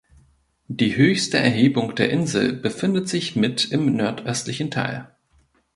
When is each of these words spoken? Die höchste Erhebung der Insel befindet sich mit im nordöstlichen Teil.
Die 0.67 0.95
höchste 0.97 1.37
Erhebung 1.37 1.93
der 1.93 2.09
Insel 2.09 2.53
befindet 2.53 3.07
sich 3.07 3.35
mit 3.35 3.71
im 3.71 3.95
nordöstlichen 3.95 4.71
Teil. 4.71 5.11